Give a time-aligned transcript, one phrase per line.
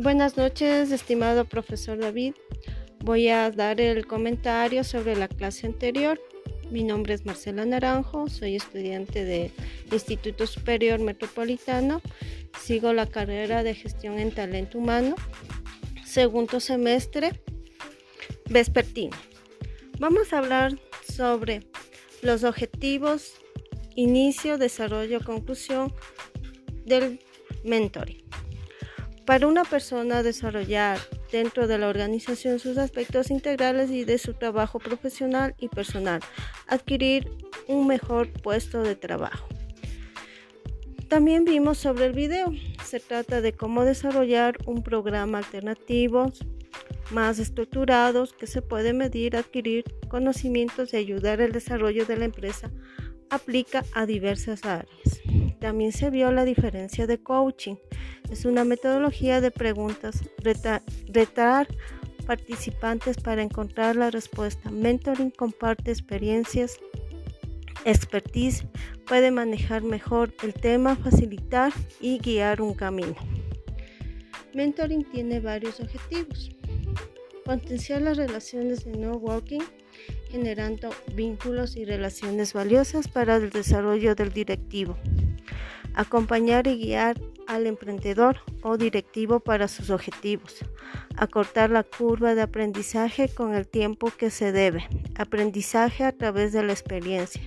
[0.00, 2.34] Buenas noches, estimado profesor David.
[3.00, 6.20] Voy a dar el comentario sobre la clase anterior.
[6.70, 9.50] Mi nombre es Marcela Naranjo, soy estudiante del
[9.90, 12.00] Instituto Superior Metropolitano.
[12.60, 15.16] Sigo la carrera de gestión en talento humano,
[16.06, 17.32] segundo semestre
[18.48, 19.16] vespertino.
[19.98, 20.78] Vamos a hablar
[21.12, 21.66] sobre
[22.22, 23.32] los objetivos,
[23.96, 25.92] inicio, desarrollo, conclusión
[26.84, 27.18] del
[27.64, 28.27] mentoring.
[29.28, 30.98] Para una persona desarrollar
[31.30, 36.22] dentro de la organización sus aspectos integrales y de su trabajo profesional y personal,
[36.66, 37.30] adquirir
[37.66, 39.46] un mejor puesto de trabajo.
[41.08, 42.54] También vimos sobre el video.
[42.86, 46.32] Se trata de cómo desarrollar un programa alternativo
[47.10, 52.70] más estructurados que se puede medir, adquirir conocimientos y ayudar al desarrollo de la empresa.
[53.28, 55.20] Aplica a diversas áreas.
[55.60, 57.76] También se vio la diferencia de coaching
[58.30, 61.66] es una metodología de preguntas, retar
[62.26, 64.70] participantes para encontrar la respuesta.
[64.70, 66.78] Mentoring comparte experiencias,
[67.86, 68.66] expertise,
[69.06, 73.16] puede manejar mejor el tema, facilitar y guiar un camino.
[74.52, 76.50] Mentoring tiene varios objetivos.
[77.46, 79.62] Potenciar las relaciones de networking,
[80.30, 84.98] generando vínculos y relaciones valiosas para el desarrollo del directivo.
[85.94, 87.16] Acompañar y guiar
[87.48, 90.56] al emprendedor o directivo para sus objetivos,
[91.16, 96.62] acortar la curva de aprendizaje con el tiempo que se debe, aprendizaje a través de
[96.62, 97.42] la experiencia,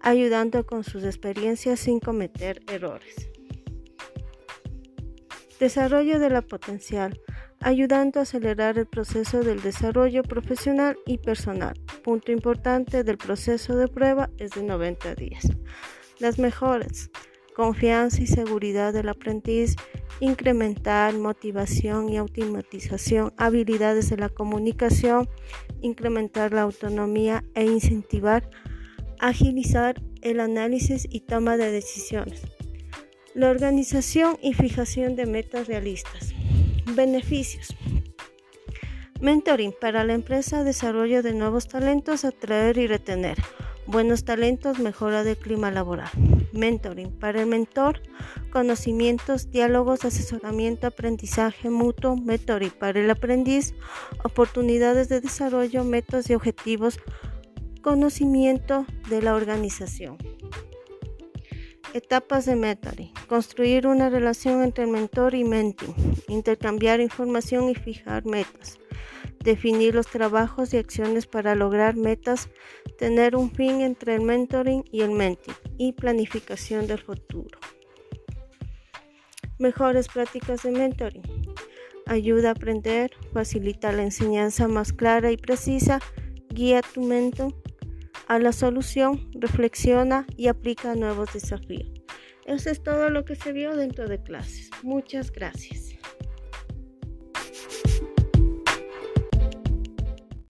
[0.00, 3.28] ayudando con sus experiencias sin cometer errores.
[5.60, 7.20] Desarrollo de la potencial,
[7.60, 11.78] ayudando a acelerar el proceso del desarrollo profesional y personal.
[12.02, 15.46] Punto importante del proceso de prueba es de 90 días.
[16.18, 17.10] Las mejores
[17.54, 19.76] confianza y seguridad del aprendiz,
[20.20, 25.28] incrementar motivación y automatización, habilidades de la comunicación,
[25.80, 28.48] incrementar la autonomía e incentivar,
[29.18, 32.42] agilizar el análisis y toma de decisiones.
[33.34, 36.34] La organización y fijación de metas realistas.
[36.94, 37.74] Beneficios.
[39.20, 43.38] Mentoring para la empresa, desarrollo de nuevos talentos, atraer y retener.
[43.86, 46.10] Buenos talentos, mejora del clima laboral.
[46.52, 47.10] Mentoring.
[47.18, 48.02] Para el mentor,
[48.50, 52.16] conocimientos, diálogos, asesoramiento, aprendizaje mutuo.
[52.16, 52.70] Mentoring.
[52.70, 53.74] Para el aprendiz,
[54.24, 56.98] oportunidades de desarrollo, metas y objetivos,
[57.82, 60.18] conocimiento de la organización.
[61.94, 63.12] Etapas de mentoring.
[63.28, 65.94] Construir una relación entre mentor y mentor.
[66.28, 68.78] Intercambiar información y fijar metas
[69.42, 72.48] definir los trabajos y acciones para lograr metas,
[72.98, 77.58] tener un fin entre el mentoring y el menting y planificación del futuro.
[79.58, 81.22] Mejores prácticas de mentoring.
[82.06, 86.00] Ayuda a aprender, facilita la enseñanza más clara y precisa,
[86.48, 87.54] guía tu mentor
[88.28, 91.90] a la solución, reflexiona y aplica nuevos desafíos.
[92.46, 94.70] Eso es todo lo que se vio dentro de clases.
[94.82, 95.91] Muchas gracias.